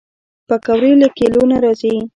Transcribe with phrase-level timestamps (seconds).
[0.47, 1.93] پکورې له کلیو نه راځي